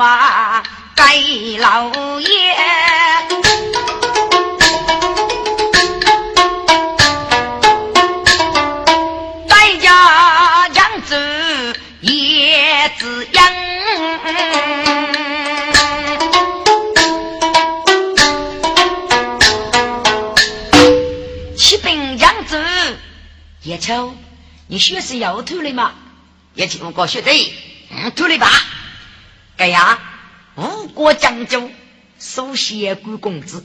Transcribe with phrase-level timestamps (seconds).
[0.00, 0.62] 娃
[0.96, 1.14] 该
[1.58, 2.56] 老爷。
[9.46, 13.44] 在家养子也子养，
[21.54, 22.58] 起兵养子
[23.64, 24.14] 叶秋，
[24.66, 25.92] 你学是要吐了吗？
[26.54, 27.52] 叶秋，我学对，
[27.90, 28.50] 嗯，吐了吧？
[29.60, 29.98] 哎呀，
[30.54, 31.70] 吴国将军
[32.18, 33.62] 首先官公子，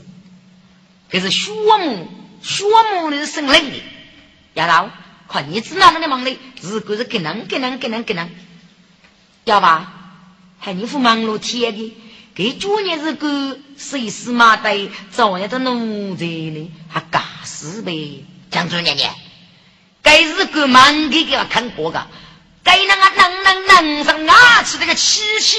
[1.08, 2.06] 这是薛母
[2.42, 3.82] 薛母的生灵的，
[4.52, 4.90] 丫头。
[5.26, 6.36] 看你知哪能的忙嘞？
[6.60, 8.30] 如果是给能给能给能给能，
[9.44, 9.90] 要吧？
[10.58, 11.96] 还你副忙碌天的，
[12.34, 16.70] 给九年是个谁死马的，早年的奴才呢？
[16.90, 18.22] 还干死呗？
[18.50, 19.14] 江主娘娘，
[20.02, 22.06] 该是个忙给给看过个，
[22.62, 25.56] 该那个能能能上哪去这个气气？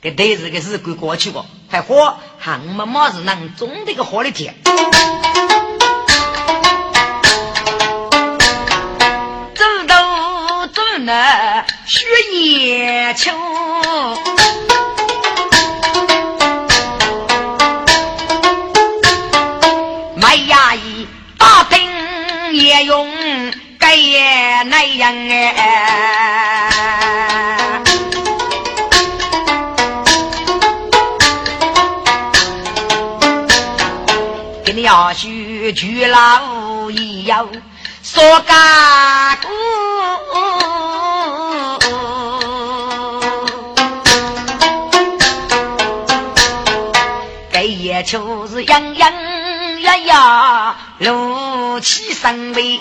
[0.00, 4.54] 给对日个日子过去过，还活还么么是能中这个好的天。
[11.02, 13.32] 那雪夜秋，
[20.16, 23.08] 卖衙役打兵也用
[23.78, 26.69] 该也那样哎，
[34.64, 37.48] 给你要许去老一样。
[38.02, 39.48] 说干股，
[47.52, 49.12] 这也就是洋洋
[49.82, 52.80] 呀呀，怒气生威，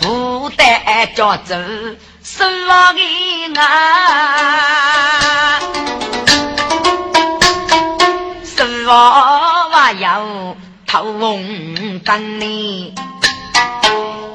[0.00, 1.56] 不得叫走
[2.22, 5.20] 失望的啊，
[8.86, 9.98] 失望。
[9.98, 12.94] 要偷红灯呢，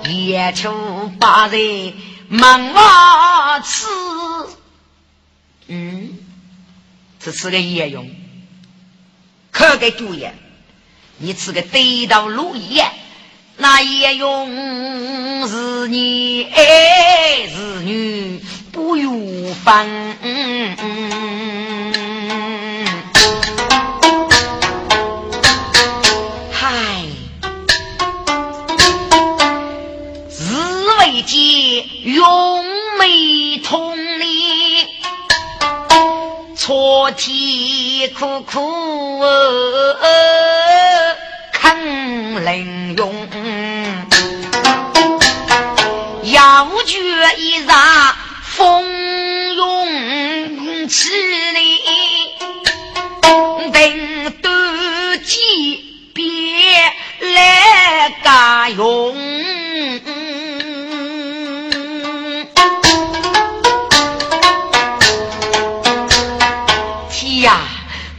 [0.09, 1.93] 夜秋把人
[2.27, 3.87] 忙我吃，
[5.67, 6.17] 嗯，
[7.19, 8.09] 这是个夜用，
[9.51, 10.33] 可给主爷，
[11.17, 12.91] 你吃个地道路夜，
[13.55, 20.17] 那夜用是你儿是女不用分。
[20.21, 21.11] 嗯嗯
[32.03, 32.65] 永
[32.97, 34.87] 美同里，
[36.55, 39.19] 错体苦苦
[41.53, 43.29] 肯能用，
[46.23, 46.97] 要决
[47.37, 48.83] 一杀风
[49.55, 51.11] 涌起
[51.53, 51.79] 里，
[53.71, 55.85] 等得几
[56.15, 56.23] 别
[57.35, 59.50] 来家用。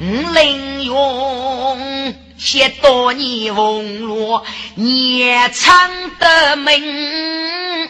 [0.02, 7.88] 林用写多年风落，年长的门，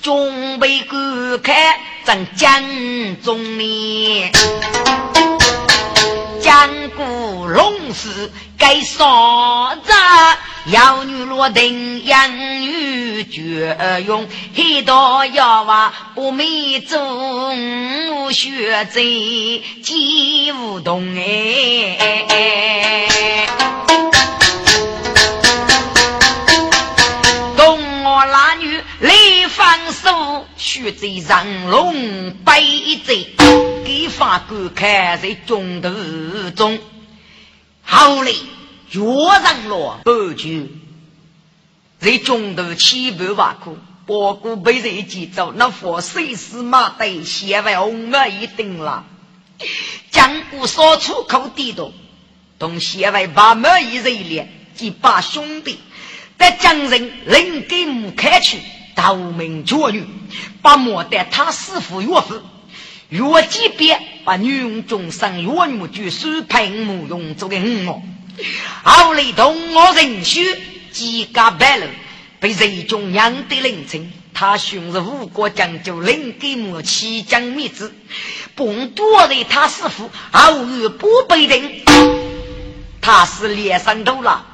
[0.00, 2.62] 准备观看正江
[3.24, 4.30] 中呢。
[6.40, 9.92] 江古龙是该啥子？
[10.70, 13.76] 妖女落定养女绝
[14.06, 19.02] 用，很多妖娃不美中学在
[19.82, 21.98] 几无动哎。
[27.56, 29.12] 东我那女来
[29.48, 33.16] 放手，学在上龙背在，
[33.84, 36.78] 给法官看在中途中，
[37.82, 38.36] 好嘞。
[38.92, 40.68] 越上了半句，
[42.00, 49.04] 在中途起步挖苦，包括被人记走，那佛谁是马队，写完红了一定了。
[50.10, 51.92] 江古说出口低头，
[52.58, 55.78] 同写完把门一人脸，几把兄弟
[56.36, 58.58] 在江人领给母开去，
[58.96, 60.04] 逃命绝女，
[60.62, 62.40] 把莫得他师傅岳父。
[63.10, 68.02] 岳几别把女佣终生岳母就收配母用做个五毛。
[68.82, 70.44] 后来同我人兄
[70.92, 71.86] 几家败了，
[72.38, 77.92] 被贼中养的凌晨，他兄是吴国将军，领给母七将灭子，
[78.54, 81.82] 不多的他师傅后日不被人，
[83.00, 84.46] 他是脸上头了，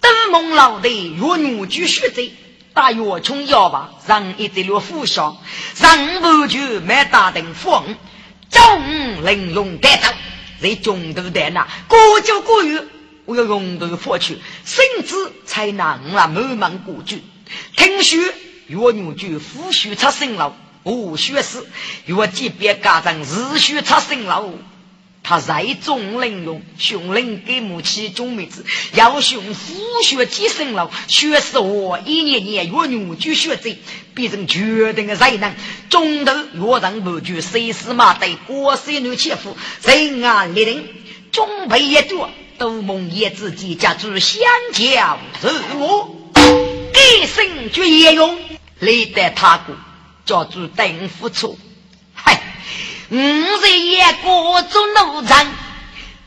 [0.00, 2.32] 登蒙老的岳女举血贼，
[2.74, 5.36] 打药穷药吧，让一滴落负伤，
[5.80, 7.96] 让不就没打定风，
[8.50, 10.08] 中玲珑带走，
[10.60, 12.80] 在中途的那过就过于，
[13.28, 15.14] 我要用头佛去，甚至
[15.44, 17.22] 才能啊慢慢过去。
[17.76, 18.18] 听说
[18.68, 21.62] 岳牛就夫婿出生了，无学士，
[22.06, 24.50] 若级别家长日须出生了。
[25.22, 28.64] 他在中领用，雄领给母亲中妹子，
[28.94, 33.76] 要雄夫学几生了，学是我一年年越牛就学者，
[34.14, 35.54] 变成决定的才能。
[35.90, 40.88] 中头越人不惧，谁是马对国谁女切腹，人安立定，
[41.30, 44.40] 中辈一多，都梦叶自己家住相
[44.72, 46.16] 交日我，
[46.92, 48.38] 一生绝也用，
[48.80, 49.76] 累得他国
[50.26, 51.58] 叫做等付出。
[53.10, 55.46] 五日夜过做奴才，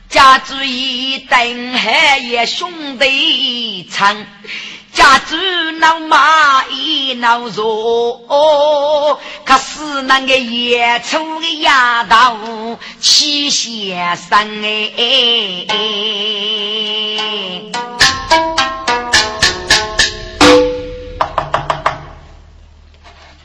[0.10, 4.26] 家住一等海也兄弟长，
[4.94, 5.36] 家住
[5.80, 15.66] 老马一老弱，可是那个野粗的丫头七先生哎，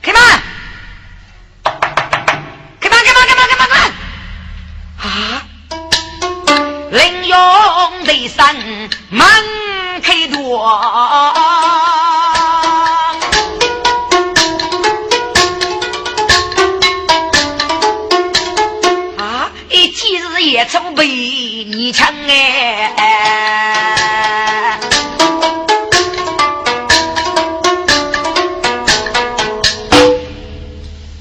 [0.03, 0.21] 开门，
[2.81, 3.75] 开门，开门，开门，开门，
[5.01, 5.07] 啊！
[6.91, 7.37] 林勇
[8.05, 8.57] 的三
[9.11, 9.25] 门。
[10.59, 11.61] 啊
[19.71, 22.15] 一今日也曾被你抢
[22.97, 24.79] 哎！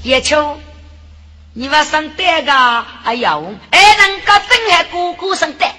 [0.02, 0.56] 叶秋，
[1.52, 2.52] 你把上单个
[3.04, 3.38] 哎呀，
[3.70, 5.74] 哎，人家真还哥哥上单。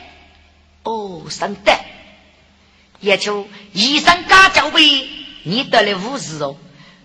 [0.84, 1.80] 哦，生的，
[3.00, 5.08] 叶秋医生家教备，
[5.44, 6.58] 你得了五十哦。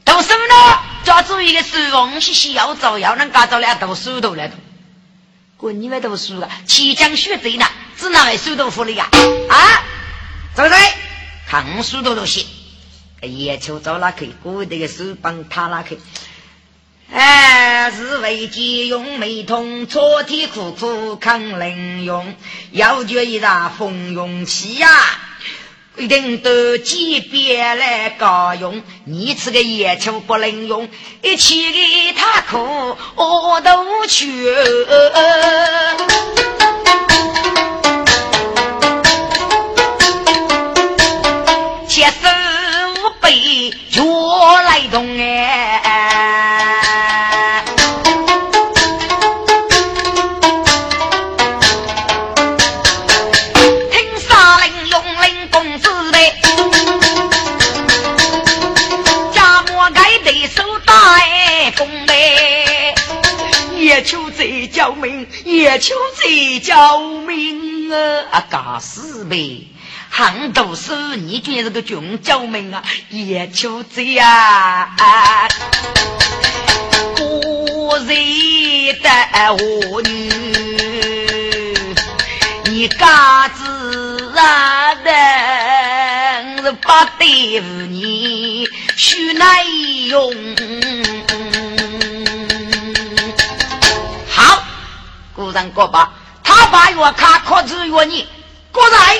[0.05, 4.55] 读书呢，抓住一个书房，嘻嘻要走，要能干着了读书都来读。
[5.59, 7.67] 滚，你们读书了，齐江学贼呢，
[7.99, 9.09] 只拿来书豆腐的呀？
[9.49, 9.83] 啊，
[10.56, 10.79] 对不对？
[11.47, 12.47] 看书都都行。
[13.21, 14.31] 叶秋走哪去？
[14.43, 16.00] 古代的书帮他哪去？
[17.12, 22.35] 哎，是为借用美通，搓体苦苦抗冷用，
[22.71, 24.88] 要觉一打风用气呀，
[25.97, 28.83] 一定得级别来高用。
[29.05, 30.89] 你这个野球不能用，
[31.23, 34.55] 一起给他苦我都去。
[64.73, 66.75] 救命，也求贼救
[67.27, 68.25] 命啊！
[68.31, 69.69] 啊，嘎死呗！
[70.09, 72.83] 杭州市，你居然是个穷救命啊！
[73.11, 74.89] 也求贼啊！
[77.21, 78.09] 我认
[79.03, 79.09] 得
[79.53, 80.31] 我女，
[82.65, 85.11] 你嘎子啊的，
[86.62, 86.88] 是不
[87.19, 89.64] 对付你，许难
[90.09, 90.33] 用。
[95.52, 96.11] 人过吧，
[96.42, 98.26] 他把月卡可知约你，
[98.73, 99.18] 过来。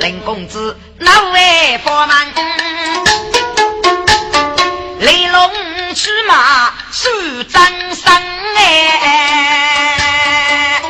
[0.00, 2.16] 林公子，哪位佛门？
[4.98, 5.50] 雷龙
[5.94, 7.62] 驱马是张
[7.94, 8.12] 生
[8.56, 10.82] 哎，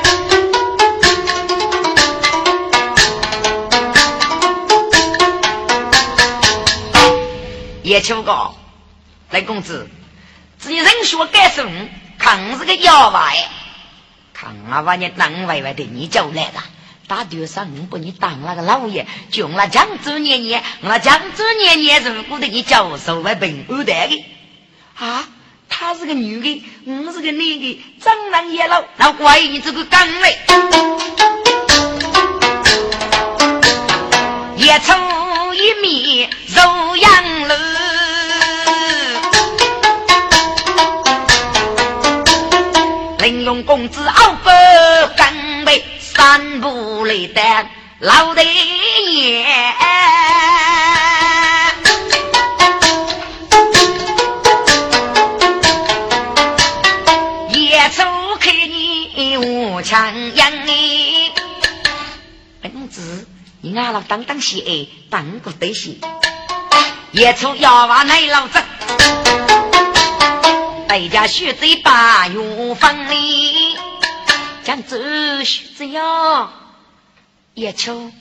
[7.82, 8.54] 叶秋高，
[9.30, 9.86] 雷公子。
[10.68, 13.36] 你人学该生，看是个妖怪，
[14.34, 16.64] 看啊把你当歪歪的，你就来了。
[17.06, 24.24] 大丢上我把你当那个老爷，就那江州年年，我江州年年如果的你教授为平安的。
[24.98, 25.24] 啊，
[25.68, 30.36] 她是个女的，我是个男的，长男也老，那怪你这个岗位，
[34.56, 34.92] 一出
[35.54, 37.05] 一面如呀
[43.26, 44.48] 林用公子傲不
[45.16, 47.66] 干杯，三步来的
[47.98, 49.44] 老爹爷，
[57.48, 58.04] 也走
[58.38, 61.32] 开你无强养你，
[62.72, 63.26] 公子
[63.60, 65.96] 你俺老当当些哎，当个对些。
[67.10, 68.62] 夜出要娃奶老子，
[70.88, 73.76] 大家学嘴巴用锋利，
[74.62, 74.96] 讲走
[75.42, 76.52] 学子要
[77.54, 78.12] 夜出，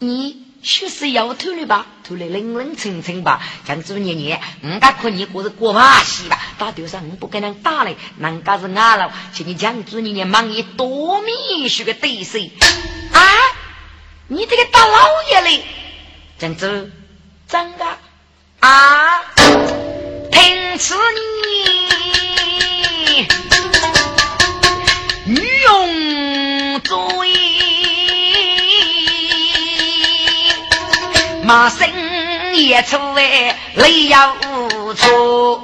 [0.00, 1.86] 你学是要偷了吧？
[2.02, 3.40] 偷了冷冷清清吧？
[3.64, 6.38] 讲子年年，人家可你过是过把戏吧？
[6.58, 12.38] 打头上我不跟人打嘞，人家是俺老，请你讲子年年忙一多米学个对手
[13.12, 13.22] 啊！
[14.26, 15.64] 你这个大老爷嘞，
[16.38, 16.92] 讲子。
[17.48, 17.84] 真的
[18.60, 19.29] 啊，
[20.40, 20.94] 听此
[25.26, 26.96] 你女用嘴，
[31.44, 31.86] 马声
[32.54, 34.34] 也出来泪要
[34.96, 35.60] 出，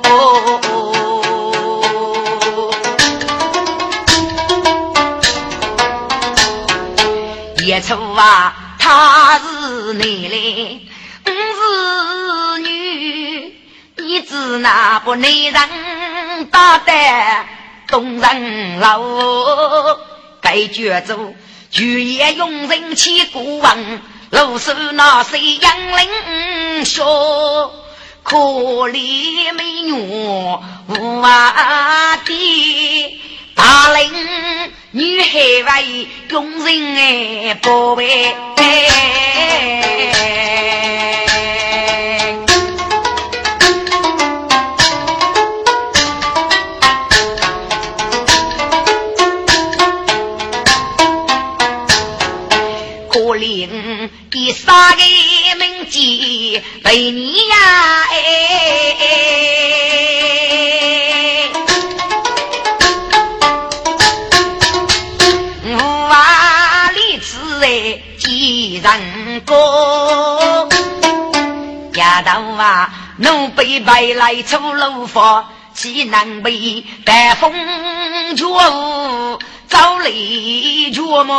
[7.64, 10.85] 也出啊，他是你嘞。
[14.36, 16.92] 是那不男人打得
[17.88, 19.00] 动人老，
[20.42, 21.34] 该绝走，
[21.70, 23.78] 举也用人气过往，
[24.30, 27.72] 露手那谁杨凌说，
[28.22, 33.20] 可怜美女无啊的，
[33.54, 34.12] 大龄
[34.90, 35.28] 女孩
[35.80, 38.36] 为用人哎宝贝。
[54.28, 55.02] 第三个
[55.58, 57.54] 名妓被你呀，
[58.10, 58.16] 哎，
[65.62, 65.78] 我
[66.10, 70.68] 啊立志哎几人过，
[71.94, 77.54] 丫头啊，奴被白来出楼房，岂能被带风
[78.34, 81.32] 脚舞，早离脚么？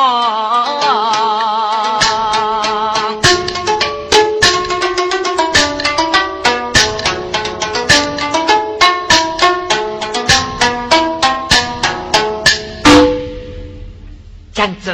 [14.53, 14.91] 江州，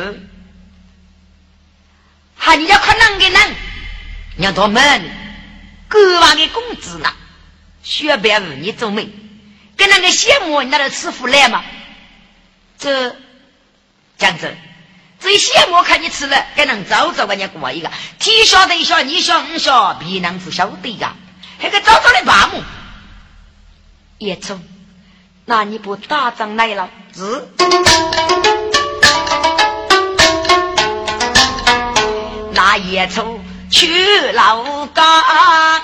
[2.36, 3.56] 还你要看哪个人？
[4.38, 5.10] 要他们
[5.90, 7.10] 国王的公子呢？
[7.82, 9.10] 学别妇你做媒，
[9.78, 11.64] 跟那个羡慕你那个师傅来嘛？
[12.78, 13.16] 这
[14.18, 14.48] 江州，
[15.20, 21.14] 这羡慕看你吃了，该能早早给你过一个，天晓得晓，你晓我晓，别人是晓得呀。
[21.60, 22.62] 那个早早的爸母，
[24.18, 24.62] 叶冲，
[25.46, 26.90] 那你不打仗来了？
[27.16, 27.48] 是。
[32.54, 35.82] 那夜出去老家，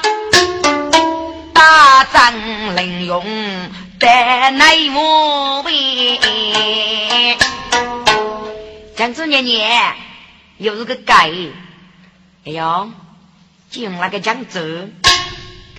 [1.53, 3.23] 打仗领用
[3.99, 4.07] 得
[4.51, 6.19] 内务兵。
[8.99, 9.95] 江子年年
[10.57, 11.31] 又是个改，
[12.43, 12.91] 哎呦，
[13.71, 14.91] 就用那个江子，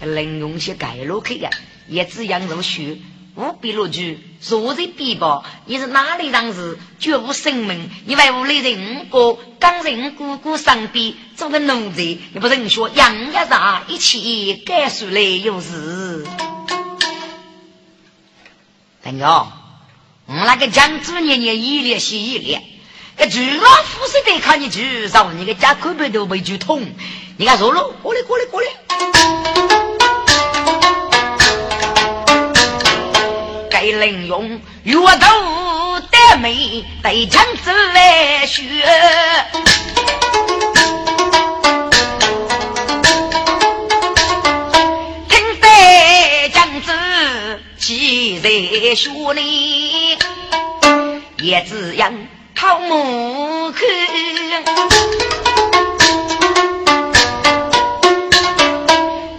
[0.01, 1.51] 给领用些改路去呀，
[1.87, 2.97] 也只养入学。
[3.35, 6.79] 无比落去，坐在边旁，你是哪里人士？
[6.99, 7.91] 绝无生命。
[8.07, 16.27] 因为屋里人哥刚人姑姑身边，做个奴才，你不认说养一啥一起该出来有事。
[19.03, 19.53] 等哟，
[20.25, 22.63] 我那个江主年年一列是一列，
[23.21, 26.91] 个巨老虎是得看你去，让你个家口背都被锯痛。
[27.37, 28.69] 你看说了，过来过来过来。
[33.83, 38.63] 林用月头得美，对枪子来学，
[45.29, 46.93] 听得枪子
[47.79, 50.17] 气在胸里，
[51.39, 52.15] 也只样
[52.61, 53.89] 讨母看，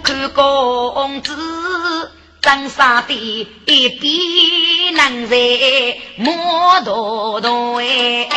[0.02, 2.10] 看公子。
[2.40, 3.14] 长沙的
[3.64, 5.36] 一笔能在
[6.16, 8.28] 莫多多哎，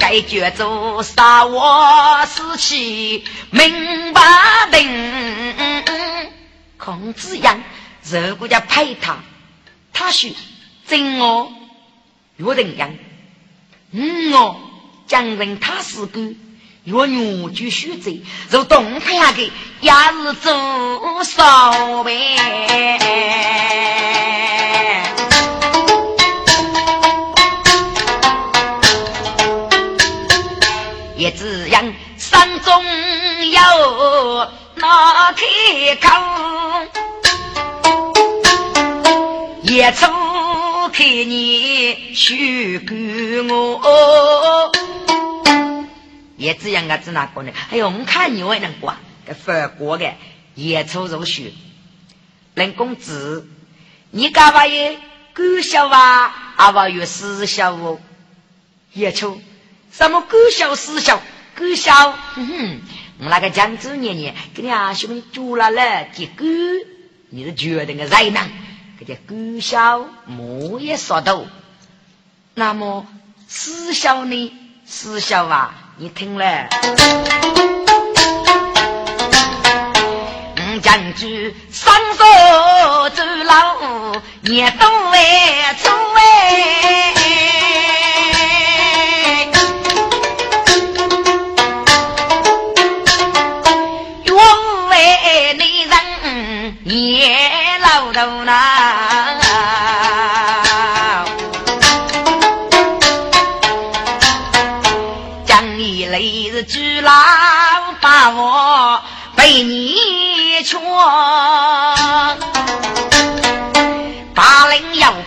[0.00, 4.20] 该觉着杀我气明白
[4.70, 4.88] 定，
[6.76, 7.62] 孔子样
[8.04, 9.18] 如果要陪他，
[9.92, 10.34] 他说
[10.86, 11.52] 真我
[12.36, 12.94] 有人样。
[13.92, 14.56] 嗯哦，
[15.06, 16.20] 将人他是个
[16.84, 18.10] 若女就须走，
[18.50, 22.36] 如东派的也是做少呗。
[32.32, 32.84] 样山中
[33.50, 35.44] 有那开
[35.96, 36.08] 口，
[39.62, 40.06] 也出
[40.92, 44.72] 看你许给我。
[46.36, 47.52] 也这样啊，子哪个呢？
[47.70, 48.96] 哎呦，我看你还能管，
[49.26, 50.12] 给法国的
[50.54, 51.52] 也出入学，
[52.54, 53.46] 人工子，
[54.10, 54.98] 你干嘛也
[55.34, 56.54] 搞笑啊？
[56.56, 58.00] 阿娃有私校哦，
[58.92, 59.40] 也出
[59.92, 61.20] 什么搞笑私校？
[61.54, 62.80] 搞笑，哼哼，
[63.20, 66.44] 我那个江州年年给你阿兄弟煮了了几个，
[67.30, 68.40] 你是绝对个热闹？
[68.98, 71.44] 给这搞笑莫也说到，
[72.54, 73.06] 那么
[73.48, 74.52] 私校呢？
[74.86, 75.74] 私校啊？
[75.96, 76.68] 你听嘞，
[80.56, 87.01] 五将军双手走老，也都外出哎，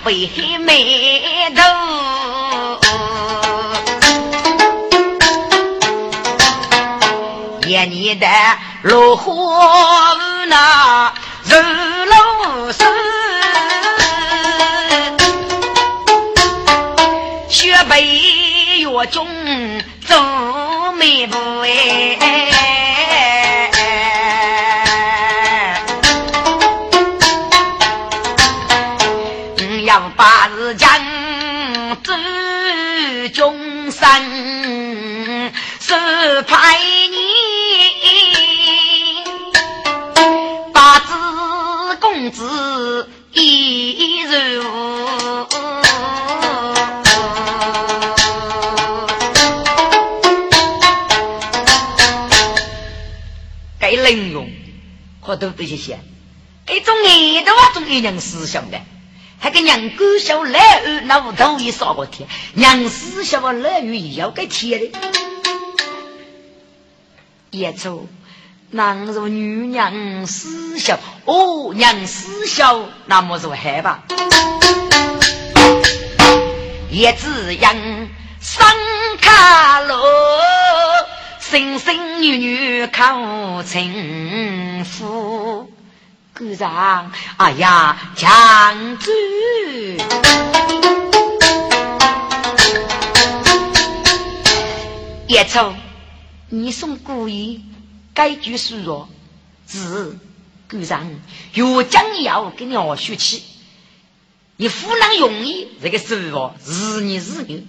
[0.05, 1.61] 人要背黑眉头，
[7.67, 8.27] 眼里的
[8.83, 9.33] 落花
[10.47, 11.57] 那如
[12.05, 12.85] 露水，
[17.49, 19.27] 雪白月中
[20.07, 20.15] 走。
[20.97, 22.74] 没不哎，
[29.85, 30.89] 要把日将
[32.03, 32.11] 走
[33.33, 34.23] 中山，
[35.79, 36.79] 是派
[37.11, 37.17] 你
[40.73, 41.13] 八字
[42.01, 44.63] 公子一入。
[53.95, 54.49] 能用，
[55.25, 55.99] 可都这些些，
[56.69, 58.79] 一种爱的话，种一娘思想的，
[59.39, 64.91] 还跟娘狗小来儿那屋头也烧过天，娘思想我来儿也要给贴的。
[67.51, 68.07] 也走，
[68.71, 73.99] 男如女娘思想，哦，娘思想那么是害怕，
[76.89, 77.75] 也只养
[78.41, 78.75] 三
[79.21, 80.03] 卡罗。
[81.39, 85.69] 生生女女靠情夫，
[86.37, 87.13] 鼓掌！
[87.37, 89.09] 哎呀，强子，
[95.27, 95.73] 叶冲，
[96.49, 97.63] 你送故意，
[98.13, 99.07] 该句说弱，
[99.65, 100.17] 是
[100.69, 101.09] 鼓掌。
[101.53, 103.43] 越讲要给你学学气，
[104.57, 107.65] 你湖南容易这个说法，是你是女，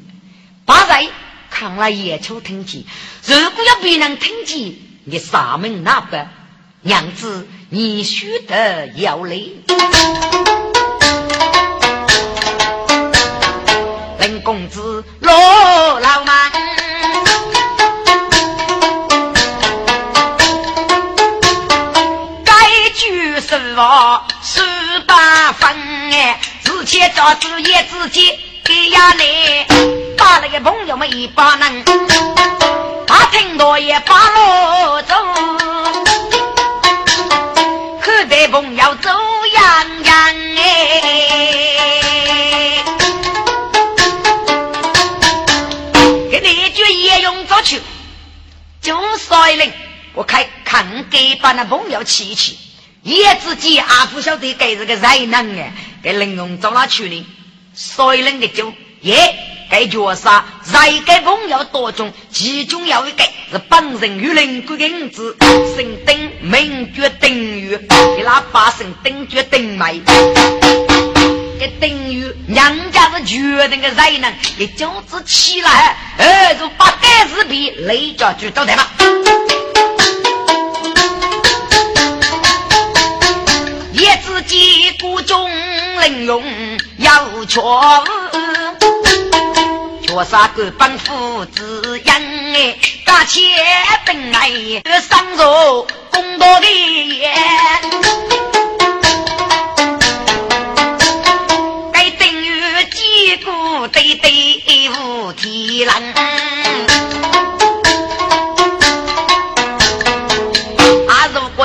[0.65, 1.09] 八在。
[1.49, 2.85] 看了野兔听见，
[3.25, 4.75] 如果要别人听见，
[5.05, 6.31] 你上门那般，
[6.87, 9.35] 娘子你须得要来。
[14.21, 15.35] 林公子罗
[15.99, 16.49] 老马，
[22.45, 22.55] 该
[22.95, 24.63] 句实话十
[25.09, 25.77] 八分
[26.13, 28.33] 哎，自且照子也自己
[28.65, 29.67] 给呀你。
[30.17, 31.85] 把那个朋友们一把人，
[33.09, 35.15] 他听到也把我走，
[38.47, 39.11] 可得朋友走
[39.55, 40.63] 洋洋哎，
[46.31, 47.81] 给你一句也用着去，
[48.81, 49.73] 就率领
[50.15, 52.57] 我开看给把那朋友气气，
[53.03, 57.27] 也自己阿不晓得给这个灾难哎，给林用找哪去呢？
[57.75, 59.46] 率领的就也。
[59.69, 60.31] 该角色
[60.63, 65.37] 在该朋友多中，其中有一个是本人与邻国的儿子，
[65.77, 67.77] 姓丁，名叫丁玉，
[68.17, 70.01] 给他把姓丁叫丁梅。
[71.59, 78.85] 这丁玉娘家是绝定的才能，一脚子起来，儿子把盖子皮雷家就倒台嘛。
[83.93, 85.51] 也自己谷中
[85.97, 86.45] 能用
[86.99, 88.05] 要错。
[90.17, 92.55] 我杀个帮夫子英？
[92.55, 93.43] 哎，大且
[94.07, 94.49] 本来
[95.07, 97.35] 上着公道的眼，
[101.93, 106.36] 该等于几股对对无天人。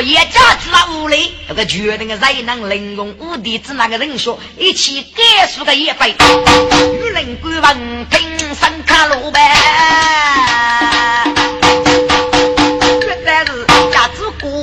[0.02, 1.32] 啊，如果一家子那屋里。
[1.48, 9.40] 那个决定的才能利用五弟子那个人说，一起改数个一百，与人官文凭上卡路呗。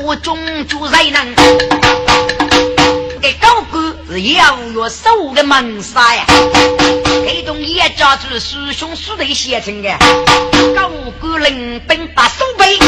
[0.05, 1.35] 我中就才能。
[3.20, 6.24] 给高官是要月守的门杀呀！
[7.27, 9.90] 这种叶家子师兄师弟写成的？
[10.74, 12.79] 高官领兵把守备，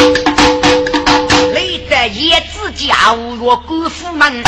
[2.21, 4.43] 累得叶子家月官府门，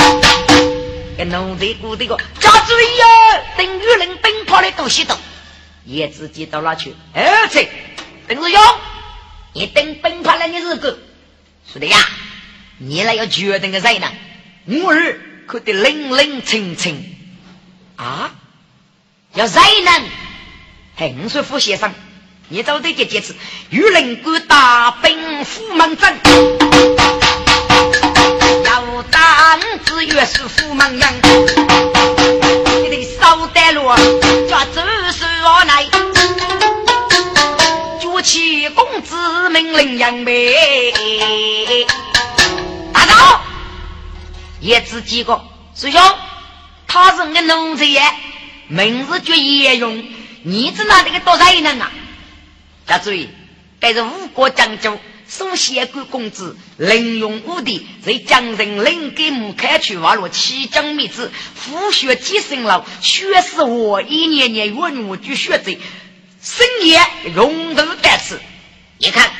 [1.16, 5.16] 给奴才姑这个家子呀，等于领兵跑的东西东，
[5.86, 6.94] 叶子接到哪去？
[7.14, 7.70] 而且
[8.28, 8.62] 邓子勇，
[9.54, 10.98] 你等奔跑了你是个
[11.72, 11.96] 是的呀。
[12.78, 14.08] 你那要决定个谁呢？
[14.66, 17.16] 我儿可得冷冷清清
[17.96, 18.34] 啊！
[19.34, 19.90] 要谁呢？
[20.96, 21.94] 横水副先生，
[22.48, 23.34] 你找对这几次，
[23.70, 26.18] 与人官大兵府门阵，
[29.84, 31.08] 子越是府门人，
[32.82, 33.82] 你得少带路，
[34.48, 34.80] 抓走
[35.12, 35.84] 是我来，
[38.00, 40.52] 举起公子命令杨梅。
[44.60, 45.42] 叶子几个
[45.74, 46.00] 师兄，
[46.86, 47.84] 他是我的奴才，
[48.68, 50.04] 名字叫叶勇。
[50.44, 51.90] 你知道这个多少人啊？
[52.86, 53.28] 大注意，
[53.80, 54.96] 这是吴国将军
[55.34, 65.78] 宋贤贵公子凌勇武的，在江城领给木开去挖了七江米子，复学几生了，学是我一年年远我就学着，
[66.42, 67.00] 深夜
[67.34, 68.38] 用头在此，
[68.98, 69.30] 你看，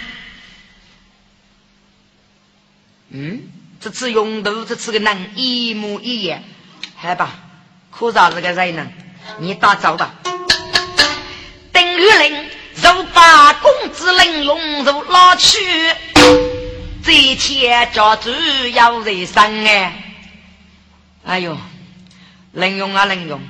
[3.11, 3.42] 嗯。
[3.78, 6.42] 这次用度，这次个人一模一样，
[6.94, 7.35] 好吧？
[7.90, 8.87] 可啥子个人呢？
[9.40, 10.14] 你打招吧。
[11.72, 12.50] 邓玉林
[12.83, 15.57] 就把公子林用如拉去，
[17.05, 18.31] 这天家主
[18.75, 20.16] 要人生哎。
[21.25, 21.57] 哎呦，
[22.51, 23.40] 林用啊林用，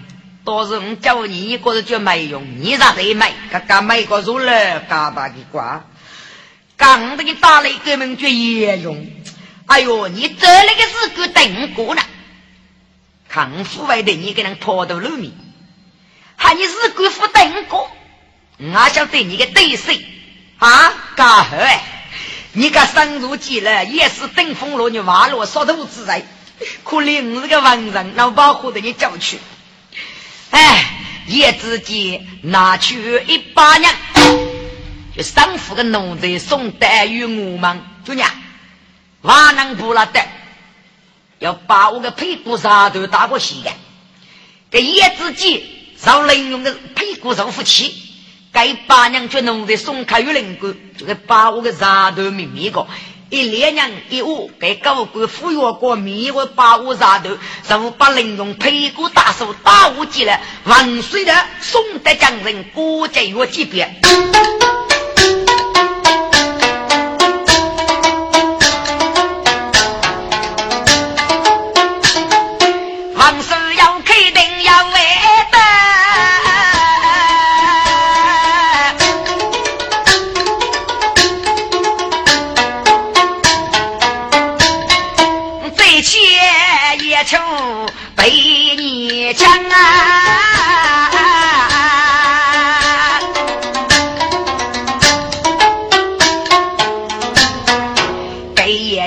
[0.44, 3.32] 都是我教你一个人就没用，你咋得买？
[3.50, 5.82] 刚刚没个入了，嘎巴的瓜，
[6.76, 9.10] 刚给打了一个名叫叶用。
[9.64, 12.02] 哎呦，你这那个是个等过呢？
[13.30, 15.32] 看府外的你给人拖到路面，
[16.36, 17.90] 喊你是个副等过，
[18.58, 19.92] 我晓得你的对手
[20.58, 20.94] 啊！
[21.16, 21.82] 干好哎，
[22.52, 26.24] 你个生如鸡了，也是登峰落你挖了烧头之人，
[26.84, 29.38] 可怜我这个文人，老保护的你叫去。
[30.50, 30.84] 哎，
[31.26, 33.92] 叶子鸡拿去一把娘，
[35.16, 38.30] 就生父的奴才送带与我们，姑娘。
[39.22, 40.20] 瓦能不拉的，
[41.38, 43.70] 要把我的屁股上头打过血的，
[44.70, 45.64] 给叶子鸡
[46.04, 48.01] 让人用的屁股上夫妻，
[48.52, 52.86] 该八娘却弄得松开玉林官，就该把我的舌头秘密个，
[53.30, 64.00] 一连娘一屋给高官抚养过，迷我把我舌头，然后把人用屁股打手打我进来，万岁的宋德将人过节月级别。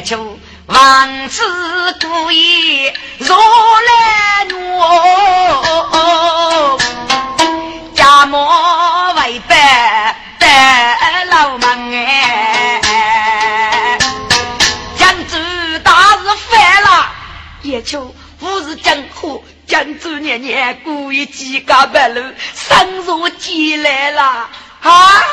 [0.01, 1.43] 出王子
[2.01, 6.79] 故意如来诺，
[7.95, 8.45] 家母
[9.15, 12.81] 为白白老忙哎，
[14.97, 15.37] 江州
[15.83, 17.07] 大事犯了，
[17.61, 22.21] 叶秋不是江湖，江州年年故意几家半露
[22.53, 24.49] 生如鸡来了
[24.81, 25.23] 啊，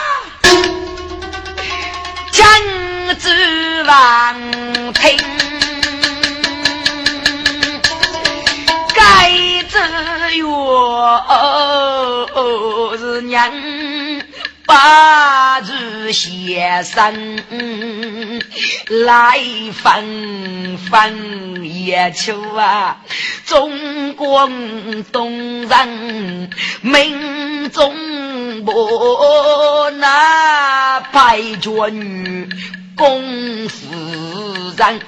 [2.31, 2.82] 江。
[3.15, 3.29] 州
[3.87, 4.35] 王
[4.93, 5.19] 平，
[8.95, 9.31] 该
[9.69, 11.21] 子哟
[12.99, 13.53] 是娘
[14.65, 17.39] 八日先生
[18.89, 19.41] 来
[19.83, 22.99] 分分也求啊，
[23.45, 24.49] 中国
[25.13, 32.49] 东人命中不那派绝女。
[32.97, 33.87] 公夫
[34.77, 35.01] 人，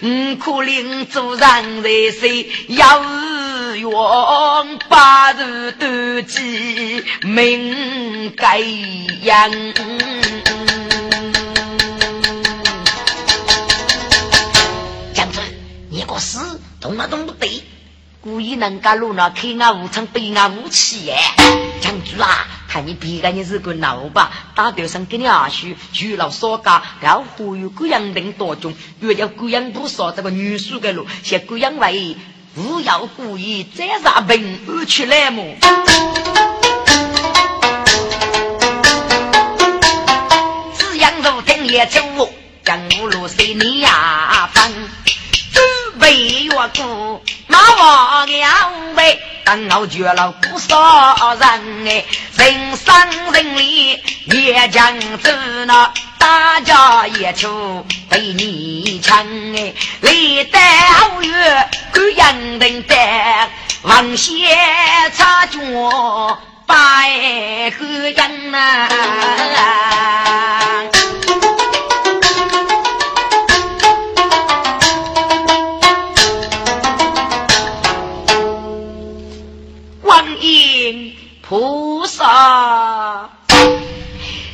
[0.00, 2.48] 嗯，苦领主人在谁？
[2.68, 3.02] 要
[3.76, 9.50] 用八日斗鸡命该样。
[15.14, 15.42] 将军，
[15.90, 17.62] 你个死，动那动不对。
[18.22, 21.16] 故意能干路那开俺武昌背俺武器耶，
[21.80, 22.46] 将军啊！
[22.68, 32.14] 看你别个你是个老吧，打头上给你阿叔娶了少家，要忽悠贵阳人多种，越要贵阳不少这个女婿的路，像贵阳为
[32.54, 35.42] 不要故意再杀病而去来么？
[40.76, 42.02] 只养如听也走，
[42.64, 44.70] 江湖路随你呀分，
[45.54, 45.64] 准
[45.98, 49.18] 备越过马王两位。
[49.44, 52.04] 当老绝了不少人哎，
[52.36, 55.30] 人生人里也将走
[55.66, 60.60] 那大家也求被你抢哎，历代
[60.92, 62.94] 后月各样人的
[63.82, 64.56] 王谢
[65.16, 65.58] 插脚
[66.66, 66.76] 百
[67.76, 68.88] 合样啊。
[81.50, 83.28] 菩萨，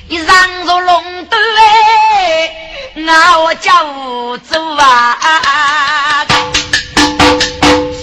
[0.09, 2.50] 你上着龙头哎，
[3.38, 3.70] 我叫
[4.38, 6.24] 走啊！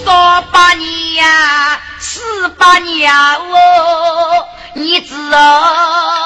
[0.06, 6.23] 说把你呀，死把你呀，哦你知哦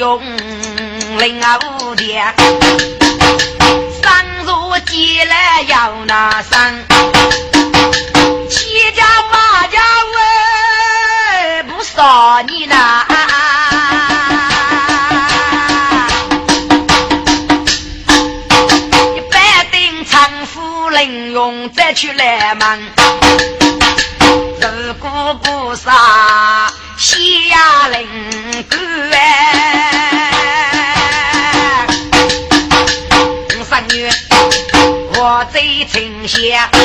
[0.00, 0.18] 用
[1.18, 2.34] 领啊无点，
[4.02, 4.10] 生
[4.46, 6.86] 如鸡来要那生，
[8.48, 9.78] 七家八家
[10.14, 13.04] 喂不少你呐。
[21.32, 22.78] 用再去来忙，
[24.60, 28.06] 如果不杀西亚灵
[36.30, 36.79] 城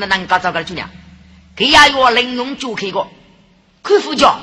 [0.00, 0.88] 要是能搞找个姑娘，
[1.54, 3.06] 给呀要领用就开个，
[3.82, 4.38] 看副教，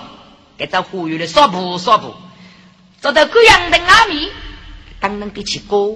[0.58, 2.13] 给这忽悠的少不少不，
[3.02, 4.30] 找到各样的阿弥，
[5.00, 5.96] 当然给起歌，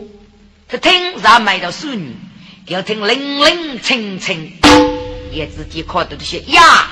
[0.68, 2.16] 他听让买到淑女，
[2.68, 4.54] 要听零零清清，
[5.32, 6.88] 也自己看到这些呀，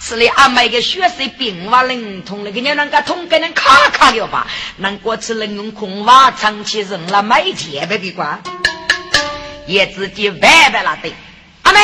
[0.00, 4.46] 是来阿妹的血色病话灵通，那个人那个通给人卡卡了吧？
[4.78, 8.40] 难过吃能用空话长期人了买钱的给瓜，
[9.66, 11.12] 也自己白白了的。
[11.62, 11.80] 阿妹，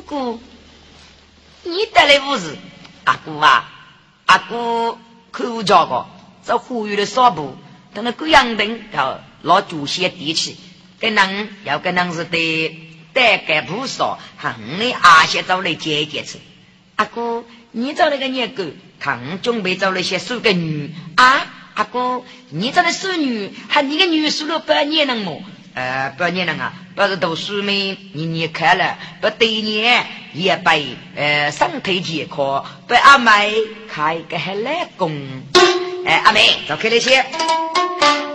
[0.00, 0.40] 姑姑，
[1.64, 2.56] 你带来物事？
[3.04, 3.70] 阿姑啊，
[4.26, 4.98] 阿姑
[5.32, 6.06] 看我家个，
[6.44, 7.56] 这呼吁的少布，
[7.94, 10.56] 等那贵阳灯要老祖先地气，
[11.00, 12.78] 跟人要跟人是得
[13.12, 16.38] 带个不少，喊你阿些找来接接吃。
[16.96, 18.64] 阿姑，你找那个年狗，
[18.98, 21.46] 看我准备找那些数个女啊？
[21.74, 25.42] 阿姑，你找那数女，喊你个女数了半年了么？
[25.78, 27.96] 呃，半年了啊，不是读书没？
[28.12, 33.54] 你你看了，不对年也被呃身体健康，被阿妹
[33.88, 35.12] 开个还来工。
[36.04, 37.24] 哎，阿妹，走开那些，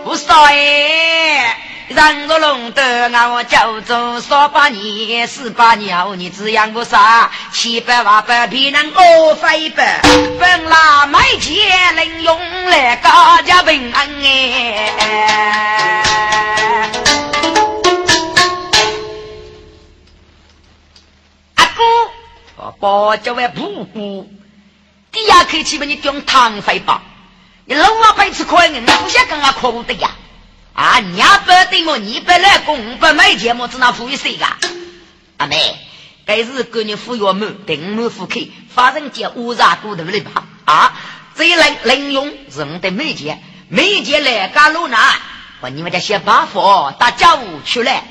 [0.05, 1.57] 不少哎。
[1.89, 2.81] 人若龙德，
[3.33, 7.29] 我叫做三百年、四八年后，你只养个啥？
[7.51, 9.99] 七百万百皮能饿飞百，
[10.39, 14.93] 本来没钱能用来高家平安哎。
[21.73, 21.83] 阿哥，
[22.57, 24.31] 我包这位姑姑，
[25.11, 27.01] 第二口气把你装汤飞吧？
[27.65, 30.11] 你老王白吃亏，你不想跟我哭的呀。
[30.73, 31.97] 啊，你也不对么？
[31.97, 33.67] 你不来工，不买钱么？
[33.67, 34.45] 只能付一谁个？
[35.37, 35.77] 阿妹，
[36.25, 37.47] 该是给你付药么？
[37.65, 38.39] 定么付客，
[38.73, 40.43] 反正叫乌纱骨头了吧。
[40.65, 40.93] 啊，
[41.35, 44.97] 这一能能用是我的美钱，美钱来干路呢？
[45.61, 48.03] 我你们家想办法打家务去了，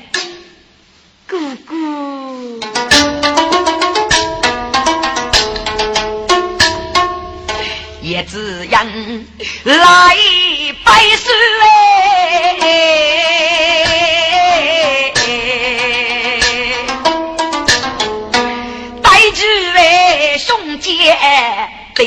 [1.29, 2.12] 姑姑。
[8.13, 8.85] 也只养
[9.63, 10.15] 来
[10.83, 11.33] 百岁，
[19.01, 19.41] 带住
[19.73, 21.17] 为兄姐
[21.95, 21.99] 的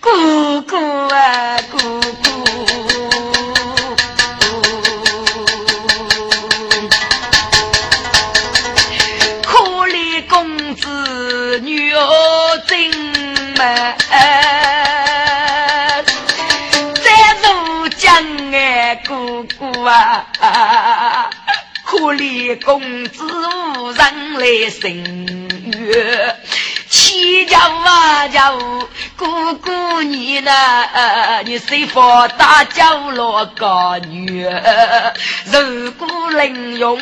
[0.00, 0.74] 哥哥
[1.14, 1.76] 啊哥
[21.92, 25.04] 可怜公子无人来寻
[25.78, 26.36] 月。
[27.12, 30.50] 七家万家五姑姑你呢？
[31.44, 34.48] 你谁放大角落个女？
[35.44, 36.96] 如果能用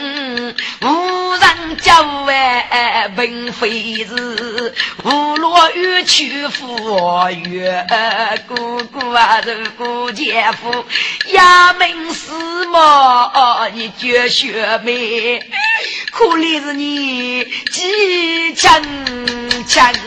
[0.83, 7.87] 无人教哎，并非是无落雨去赴约。
[8.49, 10.85] 姑姑啊，如果姐夫
[11.29, 15.39] 衙门司马，你绝学妹，
[16.11, 18.83] 可怜是你几强
[19.69, 20.00] 强。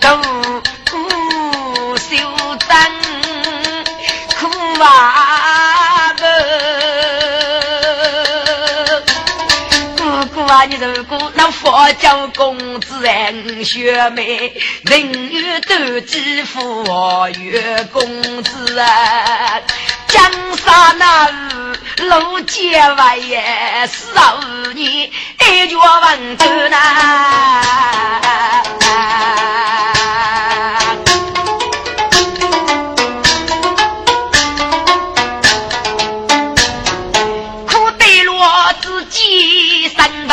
[0.00, 0.16] 都
[0.86, 2.16] 不修
[2.58, 2.68] 真，
[4.38, 4.40] 苦
[4.82, 5.29] 啊
[10.66, 16.84] 你如果能佛教公子人学妹，人缘都几副
[17.38, 19.60] 月公子啊！
[20.08, 20.22] 江
[20.56, 21.30] 山那
[22.18, 23.42] 路结外也
[23.86, 24.38] 少
[24.74, 27.62] 你一脚稳住呐。
[40.00, 40.32] 苦对落自己三头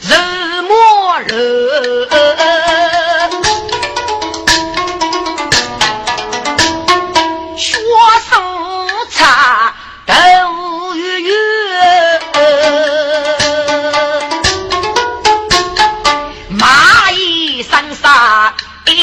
[0.00, 1.34] 日磨热。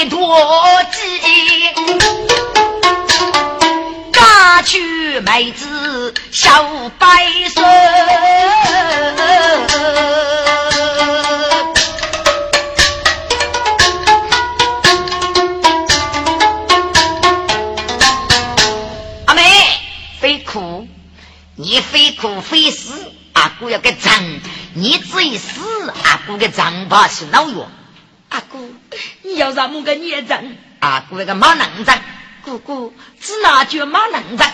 [0.09, 0.17] 多
[0.91, 1.01] 金，
[4.11, 6.65] 嫁娶妹子小
[6.97, 7.05] 白
[7.53, 7.61] 蛇。
[23.61, 24.11] 姑要给脏，
[24.73, 27.69] 你至于死，阿姑给脏吧是老药。
[28.29, 28.73] 阿姑，
[29.21, 30.43] 你要什么个孽障？
[30.79, 31.99] 阿姑那个马能长，
[32.43, 34.51] 姑姑只拿句马能长，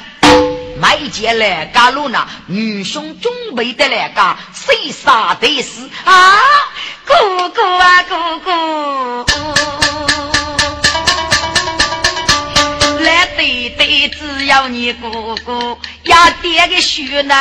[0.81, 6.37] 买件来家路呢，女兄准备的来嘎谁杀得死啊？
[7.05, 10.26] 姑姑啊，姑姑。
[14.09, 17.35] 只要你姑姑压爹个血呢，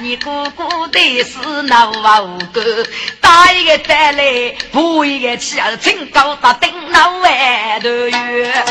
[0.00, 1.90] 你姑姑的是那
[2.22, 2.86] 五个，
[3.20, 8.64] 打一个再来，补一个气儿，清高大顶那外头月。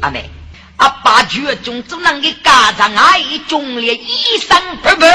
[0.00, 0.30] 阿妹，
[0.78, 5.06] 阿爸绝中只能给家长阿姨中烈一生不不，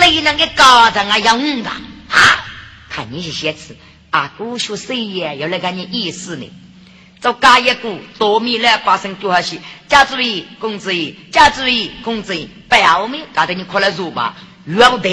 [0.00, 1.72] 你能给家长啊养大
[2.10, 2.44] 啊？
[2.88, 3.76] 看你是写词，
[4.10, 6.50] 啊姑说谁也要来看你意思呢？
[7.20, 9.58] 做家一个多米来发生多少事？
[9.88, 14.36] 家主意，公子意，家主意，公子意，不要命，搞得你快来说吧。
[14.66, 15.10] 要得，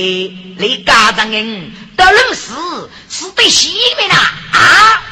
[0.58, 4.16] 你家长人得人死，死得西面呐
[4.52, 5.04] 啊！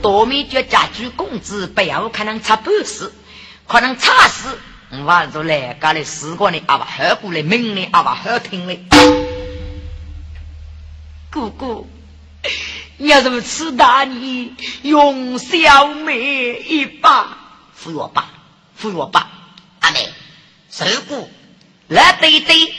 [0.00, 3.12] 多米叫家主公子，不要可能差半死，
[3.66, 4.58] 可能差死，
[4.90, 8.84] 我说来，家里死过呢，阿爸好过来，命呢，阿爸好听嘞。
[11.32, 11.90] 姑姑，
[12.98, 17.38] 要怎么吃大你用小妹一把？
[17.74, 18.30] 扶我爸，
[18.74, 19.28] 扶我爸，
[19.80, 20.08] 阿妹，
[20.78, 21.28] 如果
[21.88, 22.72] 来对对，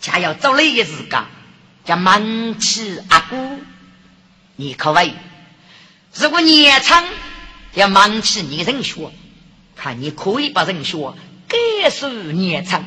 [0.00, 1.24] 家要走了一时间，
[1.84, 3.60] 叫忙起阿姑，
[4.56, 5.12] 你可为？
[6.14, 7.04] 如果年长，
[7.74, 9.10] 要忙起你人学，
[9.74, 11.12] 看你可以把人学
[11.48, 12.84] 改属年长。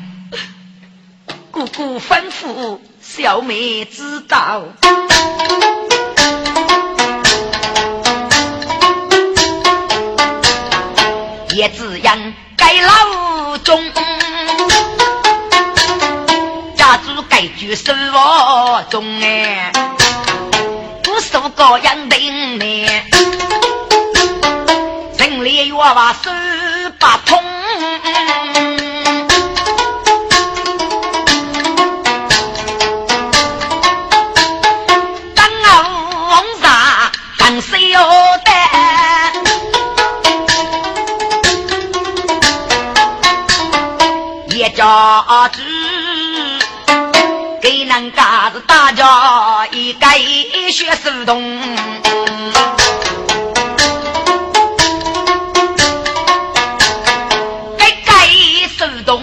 [1.51, 4.63] 姑姑吩咐，小妹知道。
[11.53, 13.83] 也只养该老中，
[16.77, 19.71] 家主该居生活中哎，
[21.03, 22.17] 不受高阳的
[22.57, 23.05] 面，
[25.17, 26.31] 人力越话手
[26.97, 27.60] 把通。
[50.71, 51.59] 学苏东，
[57.77, 58.27] 该该
[58.77, 59.21] 手动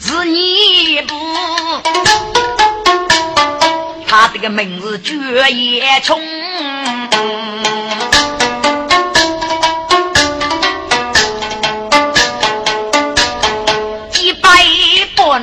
[0.00, 1.14] 是你不？
[4.08, 6.18] 他这个名字绝也冲。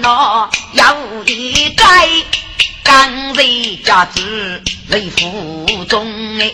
[0.02, 1.84] 那有一个
[2.84, 3.44] 刚在
[3.86, 4.60] 家子
[4.94, 6.06] 为府中
[6.40, 6.54] 哎，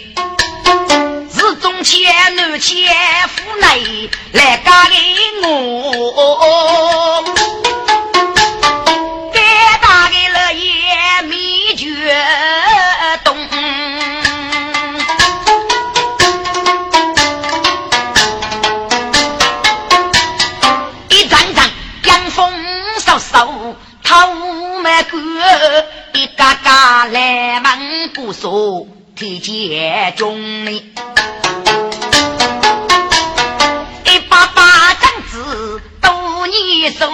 [1.30, 2.88] 是中前男前
[3.28, 4.96] 夫内来嫁给
[5.46, 7.22] 我，
[9.34, 9.42] 该
[9.82, 12.16] 打给了也秘诀。
[26.14, 30.72] 一嘎嘎来问不说，提前中呢。
[34.06, 37.08] 一把把掌子都你手，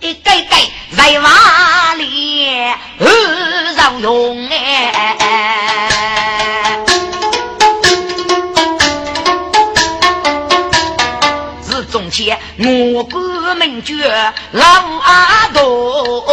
[0.00, 0.56] 一个个
[0.96, 2.46] 在瓦里
[2.98, 5.14] 二上用哎。
[11.62, 13.94] 是中间我国名角
[14.52, 14.64] 老
[15.02, 16.24] 阿多。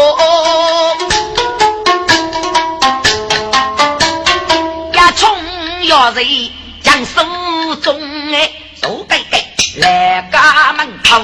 [6.24, 6.50] 要人
[6.82, 8.00] 将手中
[8.34, 8.52] 哎，
[8.82, 9.44] 手盖盖
[9.78, 11.22] 来家门口，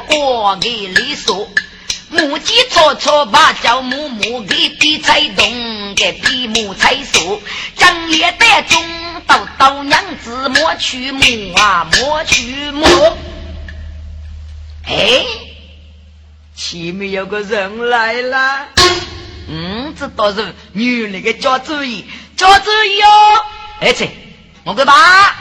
[0.00, 1.48] 过给里说？
[2.08, 7.42] 母鸡错错把叫母母给比才动，给比母才说。
[7.76, 8.80] 正月带中
[9.26, 11.20] 到到娘子莫去母
[11.56, 12.86] 啊莫去母。
[14.84, 15.24] 哎，
[16.54, 18.68] 前面有个人来了。
[19.48, 22.04] 嗯，这倒是女人的叫注意，
[22.36, 23.44] 叫注意哦。
[23.80, 24.10] 哎切，
[24.62, 25.34] 我个爸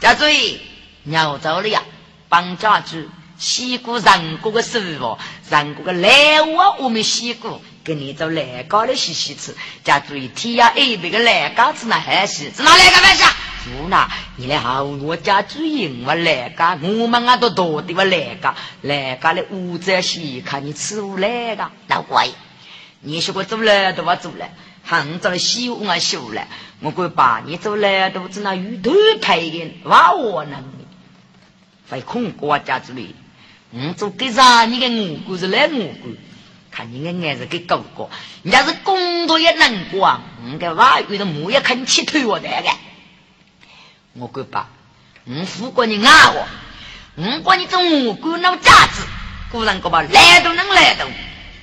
[0.00, 0.62] 叫注意，
[1.04, 1.82] 要走了呀。
[2.30, 3.06] 帮家主
[3.38, 5.18] 洗过人过的师傅，
[5.50, 9.54] 人过的来我我们洗过，跟你走来高的洗洗吃。
[9.84, 13.26] 家主一天呀，一百个来嘎子那还洗，是哪来个玩笑？
[13.64, 22.28] 不那，你来好我家主赢我来嘎，我们啊都多的我来嘎，来嘎的屋子洗，看你吃不来嘎，老怪，
[23.00, 24.48] 你说我走来都我走了，
[24.82, 26.48] 杭州的洗我啊修了，
[26.80, 30.64] 我会把你走来都子那鱼头拍的，哇我能。
[31.88, 33.14] 在空国家之内，
[33.78, 34.64] 嗯，做给啥？
[34.64, 36.16] 你个五姑是来五姑，
[36.70, 38.08] 看你个眼是给高高，
[38.42, 42.70] 人家是工作也能过啊，你个娃有的木也肯起头我的个，
[44.14, 44.70] 我管爸，
[45.26, 46.48] 我富过你爱我，
[47.16, 49.02] 我管你做五姑那架子，
[49.52, 51.04] 古人个吧来都能来都，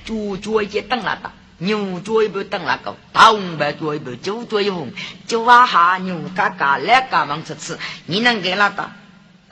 [0.04, 4.92] 猪脚一蹬了打，牛脚一不蹬了高，大红白脚一不就脚一红，
[5.26, 8.92] 就娃哈牛嘎嘎来嘎忙吃吃，你能给那打？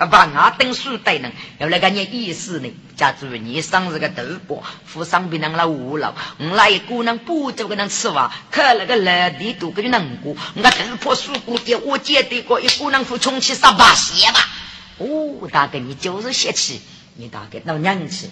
[0.06, 2.72] 把俺等书带呢，要来个念意思呢。
[2.96, 8.30] 家主你生日个头包，扶上边人来五楼，我那一姑娘不就个能吃哇？
[8.50, 10.70] 可那个老地都跟能过，我豆
[11.02, 14.40] 包输过的，我记得过一个人扶充气十八鞋吧。
[14.98, 16.80] 哦，大哥你就是泄气，
[17.16, 18.28] 你大概老娘去，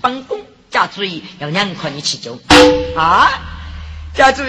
[0.00, 2.38] 本宫家主要娘看你去救
[2.96, 3.28] 啊，
[4.14, 4.42] 家主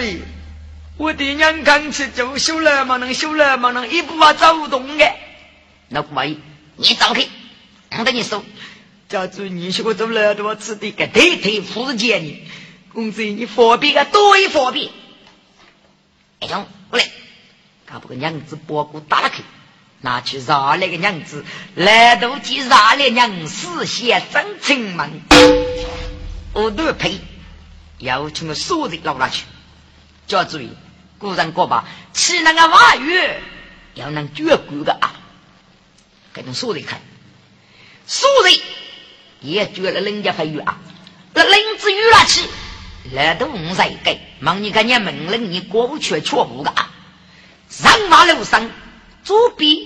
[0.96, 5.12] 我的娘刚去救修了嘛，能修了嘛，能一步啊走不动的。
[5.88, 6.38] 那不满意，
[6.76, 7.28] 你走开，
[7.98, 8.44] 我等你说。
[9.08, 12.48] 家主，你说我走了多吃的个腿腿福建呢？
[12.92, 14.90] 公子，你方便个多一方便。
[16.40, 17.06] 哎，中过来，
[17.86, 19.42] 把不个娘子包裹打了开，
[20.00, 21.44] 拿去杀那个娘子，
[21.74, 25.20] 来都去杀了娘死先真情门。
[26.54, 27.20] 我都赔！
[27.98, 29.44] 要从个锁子捞下去。
[30.26, 30.58] 家主，
[31.18, 33.20] 古人过吧，吃那个话语
[33.94, 35.12] 要能绝骨的啊！
[36.34, 37.00] 给种锁子看，
[38.06, 38.60] 锁子。
[39.40, 40.78] 也觉得人家飞远啊，
[41.34, 42.48] 那林子远了去，
[43.12, 46.72] 那都五十个，忙你看你门人，你过不去，却不个。
[47.68, 48.70] 上马路上，
[49.22, 49.76] 左边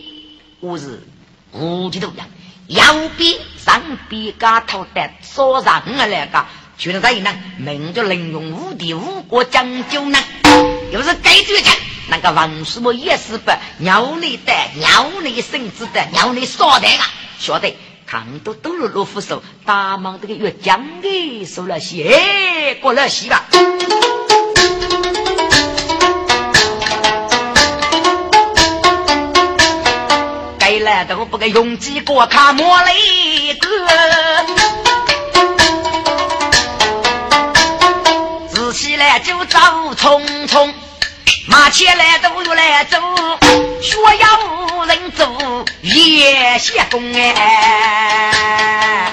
[0.61, 1.03] 我是
[1.51, 2.29] 五级头样，
[2.69, 6.47] 右边上边嘎头的说上啊那个，
[6.79, 10.19] 觉得这人名叫凌用无敌五国将军呢，
[10.93, 11.75] 又是该局长，
[12.09, 17.07] 那个王师傅也是不鸟你的，鸟你身子的，鸟你说的啊，
[17.39, 17.77] 晓得。
[18.07, 23.45] 看都都了罗夫手，大忙这个越江的收了些，过了西吧。
[30.59, 33.69] 该来都不该用几个卡莫雷个，
[38.49, 39.59] 自起来就走
[39.95, 40.73] 匆匆。
[41.49, 42.99] 马起来都又来走，
[43.81, 49.13] 学要人走也歇工哎，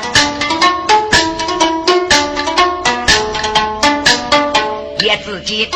[4.99, 5.71] 也自己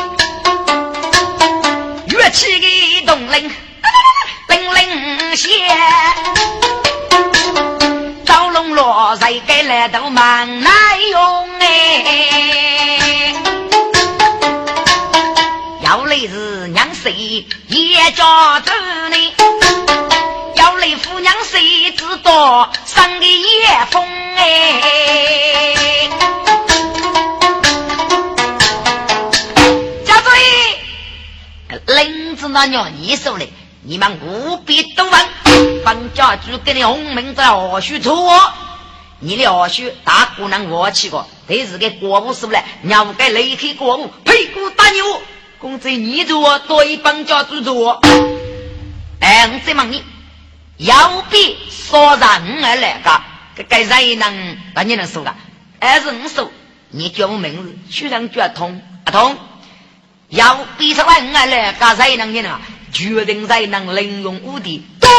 [2.07, 3.49] 乐器的动铃，
[4.49, 5.47] 铃铃响，
[8.25, 10.71] 招龙落在该来都忙难
[18.29, 18.71] 家走
[19.09, 19.33] 呢？
[20.53, 24.03] 要来夫娘谁知道生的夜风
[24.35, 26.07] 哎？
[30.05, 30.29] 家主，
[31.87, 33.49] 林子那鸟你说嘞，
[33.81, 38.29] 你们务必都问，帮家主给你红名在何须出？
[39.21, 45.19] 你的何须大姑娘我去过，这是个国务事务嘞，娘该离开国务，屁股打牛。
[45.59, 48.01] 公子，你做多一帮家主做，
[49.19, 50.01] 哎，我再问你，
[50.77, 53.21] 要比说让我来个，
[53.57, 55.35] 这个谁能把你能说个？
[55.81, 56.49] 还是我说，
[56.91, 59.37] 你叫我名字，居然叫通阿通，
[60.29, 62.57] 要比上来我来个谁能你呢？
[62.93, 65.09] 决定谁能玲珑无敌多？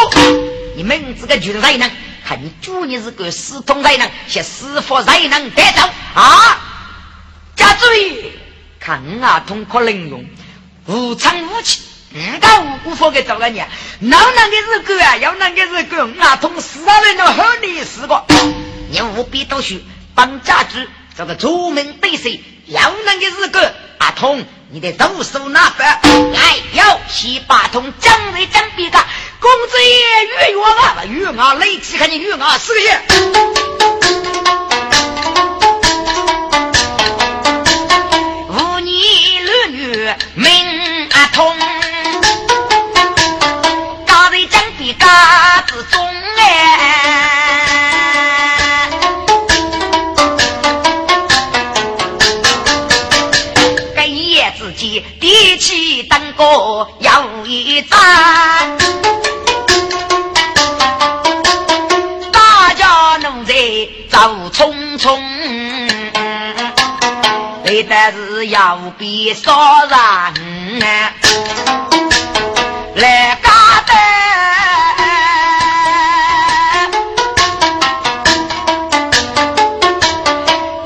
[0.75, 1.91] 你名字个决定谁能？
[2.25, 4.11] 看你主你是个死通谁能？
[4.27, 5.83] 写师傅谁能得走
[6.15, 6.59] 啊？
[8.91, 9.21] 加注意。
[9.21, 10.25] 看啊，通可能用
[10.87, 11.83] 无常无气，
[12.13, 13.63] 五到五无法给找个你，
[14.01, 15.17] 哪能的是狗啊？
[15.19, 18.25] 要能的是狗，啊，通四大人都好你四个，
[18.91, 19.85] 你务必都去
[20.15, 20.79] 帮家主
[21.17, 22.29] 这个出门对手，
[22.67, 23.61] 要能的是狗，
[23.99, 28.99] 阿通你得动手拿法，来，要七八通将人将别个，
[29.39, 33.80] 公子爷越我啊，与我雷起看你与我四个
[41.33, 41.57] 通，
[44.07, 46.01] 高人讲的嘎子中
[46.39, 46.43] 哎，
[53.95, 57.99] 跟叶子鸡提起登高要一盏，
[62.33, 63.55] 大家奴才
[64.11, 64.19] 走
[64.53, 65.21] 匆匆。
[67.89, 69.53] 但是要比少
[69.87, 69.97] 人
[72.95, 73.53] 来干
[73.87, 73.93] 的，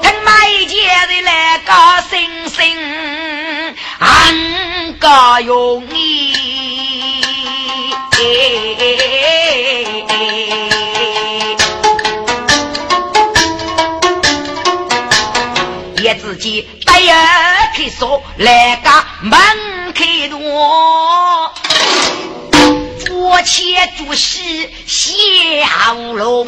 [0.02, 0.74] 听每件
[1.08, 1.70] 的来个
[2.10, 2.12] 星
[2.48, 2.56] 星，
[4.00, 4.02] 俺
[4.98, 5.06] 个
[5.46, 6.02] 容易。
[16.04, 18.90] 也自己带儿去说来个
[19.22, 19.32] 门
[19.94, 21.50] 开多，
[23.06, 26.46] 做切做戏小龙。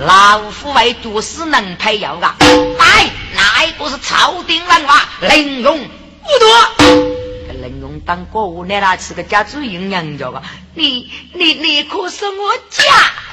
[0.00, 2.34] 老夫为做事能配要啊！
[2.40, 5.08] 哎，哪一个是朝廷人话？
[5.20, 6.48] 林勇不多。
[7.62, 10.42] 林勇当过我奶奶是个家主营养着吧？
[10.74, 12.82] 你你你可是我家，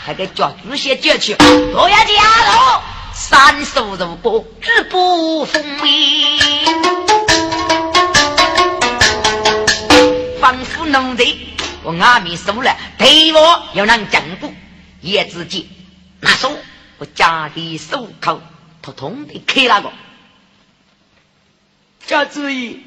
[0.05, 2.81] 还给叫主先叫去，我要加入
[3.17, 6.37] 三手如波，日不风雨，
[10.41, 11.37] 仿佛农贼，
[11.83, 14.53] 我阿弥输了，对我要能进步，
[14.99, 15.69] 也自己。
[16.19, 16.51] 那手
[16.97, 18.41] 我家里手口
[18.81, 19.93] 通通的开那个，
[22.05, 22.83] 家主意，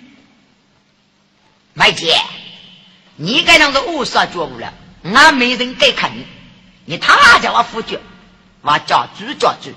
[1.72, 2.14] 麦姐，
[3.16, 6.26] 你该让个五杀觉悟了，俺没人该看你，
[6.85, 7.99] 你他叫我夫爵，
[8.61, 9.72] 我叫主叫主，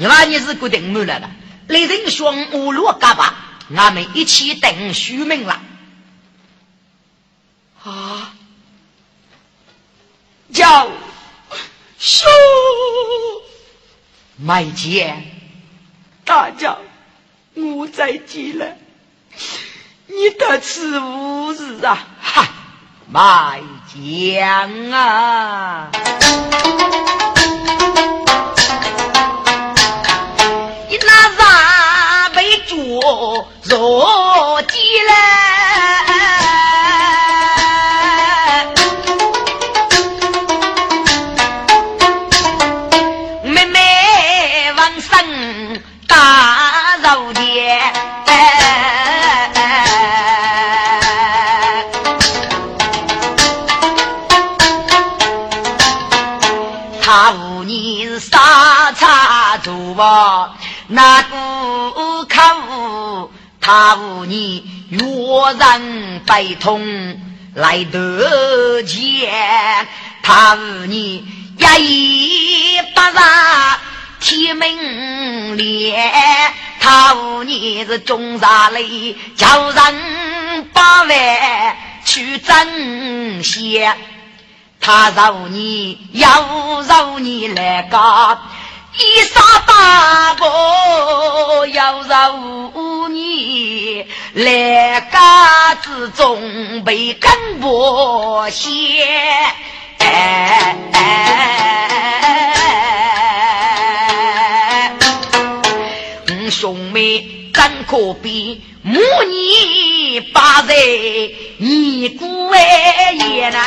[0.00, 1.30] 你妈你是固定没来了，
[1.66, 3.34] 雷人双五路嘎巴，
[3.76, 5.60] 俺们一起等续命了，
[7.84, 8.32] 啊，
[10.54, 10.90] 叫。
[11.98, 12.30] 说，
[14.38, 15.22] 麦姐，
[16.24, 16.78] 大家，
[17.52, 18.74] 我再见了。
[20.06, 22.08] 你得此无日啊！
[22.22, 22.48] 哈，
[23.10, 23.60] 麦
[23.92, 25.90] 将啊，
[33.10, 34.78] 捉若急
[60.92, 63.30] 那个口，
[63.60, 64.98] 他无你越
[65.58, 66.82] 人悲痛
[67.54, 69.30] 来得见，
[70.22, 71.24] 他无你
[71.58, 73.78] 一不让
[74.18, 83.96] 天明亮，他无年是中杀里叫人把万去争先，
[84.80, 88.38] 他饶你要饶你来个。
[88.92, 94.04] 一杀八个要饶你，
[94.34, 95.18] 来个
[95.82, 98.68] 之中被根剥先。
[106.50, 110.20] 兄妹怎可比母女？
[110.32, 110.74] 把在
[111.58, 112.58] 尼姑庵
[113.18, 113.60] 也难，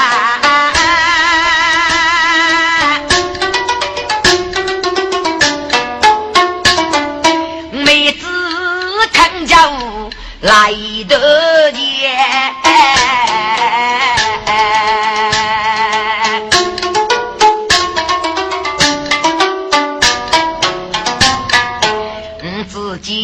[7.71, 8.27] 妹子
[9.13, 9.71] 看家
[10.41, 10.73] 来
[11.07, 11.79] 得难。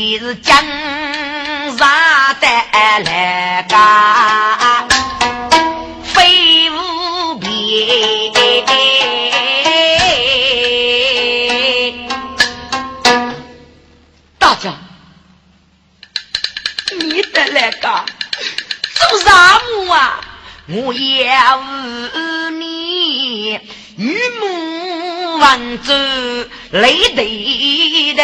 [0.10, 0.57] 你是江
[1.78, 1.88] 山
[2.41, 2.47] 的
[3.05, 3.76] 来个
[6.03, 7.47] 飞物兵？
[14.39, 14.74] 大家，
[16.99, 18.03] 你的那个
[18.95, 20.22] 做啥母啊？
[20.70, 23.60] 我也是你，
[23.95, 25.93] 女母万祖
[26.72, 27.22] 雷的。
[28.14, 28.24] 的。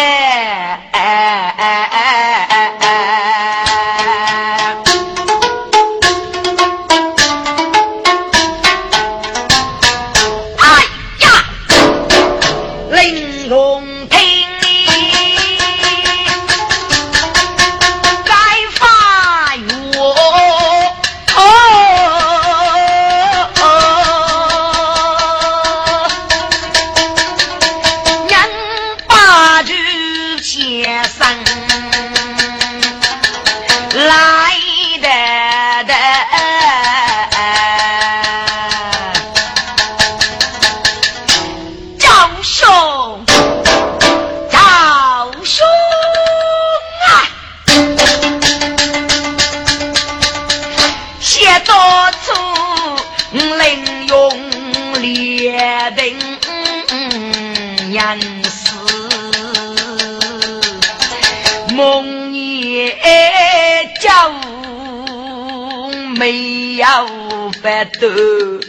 [67.99, 68.59] 得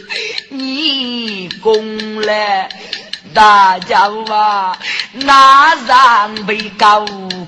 [0.49, 2.69] 你功来，
[3.33, 4.77] 大家话
[5.13, 7.05] 那上被高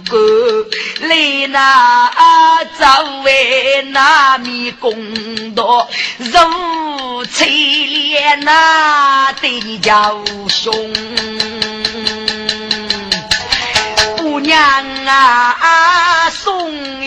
[0.10, 0.66] 歌，
[1.02, 2.86] 来那周
[3.24, 10.94] 围那米公道，如翠莲那对你叫兄。
[14.42, 14.58] 娘
[15.06, 16.72] 啊送
[17.02, 17.04] 我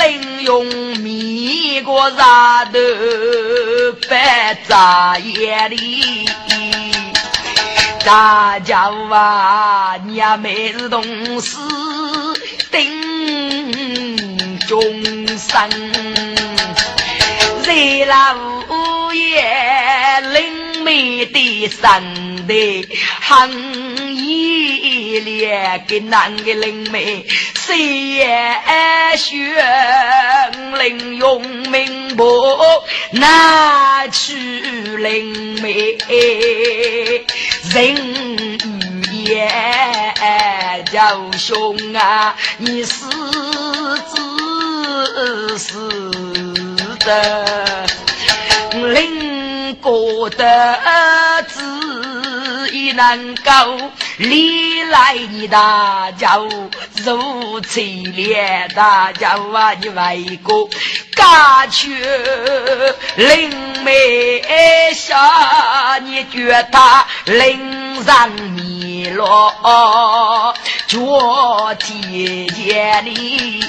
[0.00, 0.66] 领用
[0.98, 2.78] 米国茶头
[4.08, 6.26] 摆在眼里。
[8.04, 11.02] 大家啊，娘妹子同
[11.40, 11.58] 事
[12.70, 14.80] 定终
[15.36, 15.68] 生，
[17.62, 22.88] 热老爷灵美的身体，
[23.20, 27.24] 很依恋给男的灵美，
[27.54, 27.78] 谁
[28.16, 28.56] 也
[29.16, 29.54] 学
[30.78, 32.24] 灵用名簿
[33.12, 34.34] 拿去
[34.96, 35.96] 灵美。
[37.72, 37.94] 人
[38.64, 39.48] 语言
[40.92, 43.04] 叫兄啊，你是
[44.08, 45.68] 子是
[47.04, 47.86] 的，
[48.72, 49.39] 领
[49.80, 50.78] 过的
[51.48, 53.90] 子也能够。
[54.18, 60.68] 历来你大家如此烈，大家啊，你为个
[61.16, 61.96] 家去
[63.16, 63.50] 灵
[63.82, 66.78] 美下，你觉得
[67.24, 70.54] 灵上迷落，
[70.86, 73.64] 脚天见里，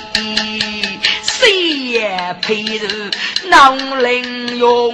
[1.24, 1.50] 谁
[1.92, 3.12] 也配得
[3.46, 4.94] 能灵用？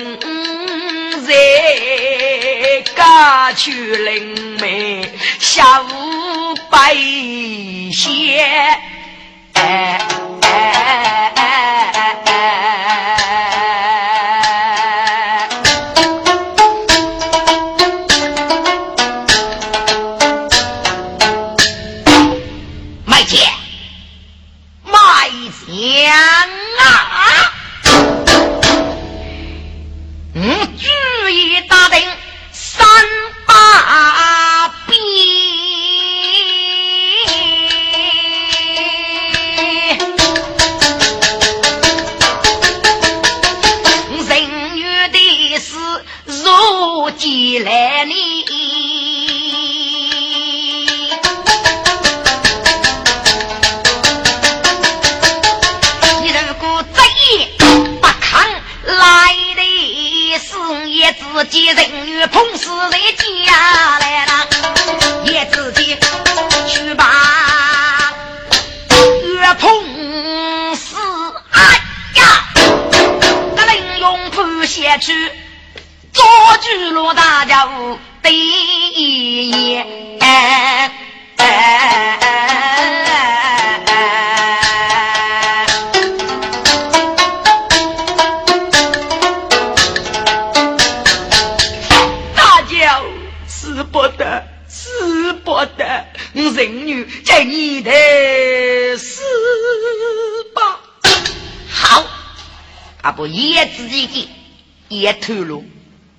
[1.28, 6.96] 在家去灵媒下午拜
[7.92, 8.40] 谢，
[9.54, 10.00] 哎
[10.42, 12.32] 哎哎哎！
[23.06, 23.52] 卖钱，
[24.86, 26.14] 卖钱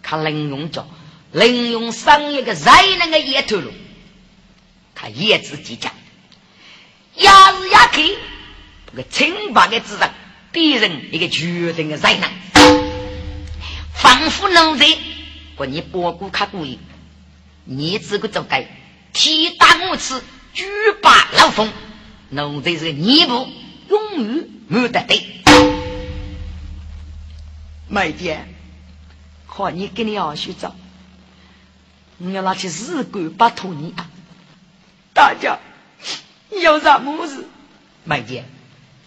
[0.09, 0.87] 看林用着
[1.33, 3.71] 林用生一个才能个也透露，
[4.95, 5.93] 他也自己讲，
[7.17, 8.03] 压是压开，
[8.91, 10.11] 这个清白的智商，
[10.51, 12.31] 别人一个决定的才能，
[13.93, 14.87] 仿佛能在
[15.57, 16.79] 过你波谷卡故意，
[17.65, 18.67] 你这个做该。
[19.13, 20.23] 提大木刺，
[20.55, 20.65] 举
[21.03, 21.71] 把老风，
[22.31, 23.47] 奴才是你不
[23.91, 25.23] 永远没得对。
[27.89, 28.47] 妹姐，
[29.59, 30.73] 看你跟你二叔走，
[32.19, 34.07] 你要拿起日干巴托你啊！
[35.13, 35.59] 大家
[36.51, 37.45] 有啥么事？
[38.05, 38.45] 妹姐，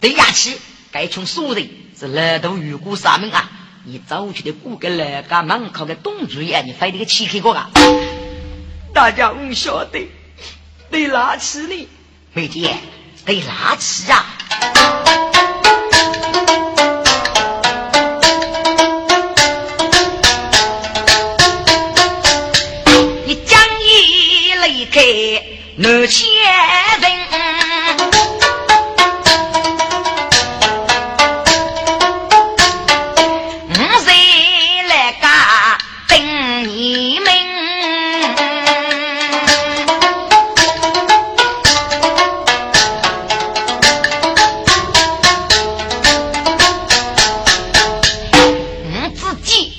[0.02, 0.58] 对下去
[0.91, 3.49] 该从苏人是来到雨谷上门啊！
[3.86, 7.72] 你早去的过个来家门口的东主爷，你非得个气开过啊！
[8.93, 10.10] 大家不晓得，
[10.89, 11.88] 得拉起呢，
[12.34, 12.76] 妹姐，
[13.26, 14.26] 得拉起啊！
[25.76, 26.28] 南千
[27.01, 27.22] 人。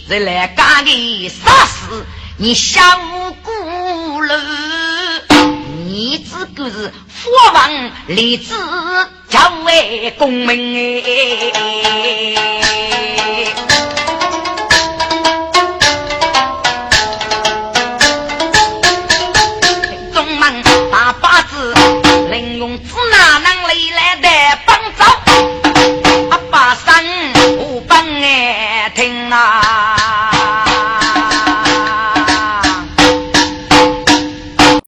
[0.09, 0.91] 再来干个
[1.31, 2.05] 啥事？
[2.37, 2.83] 你想
[6.63, 8.55] 就是佛王立志
[9.29, 11.03] 叫为功名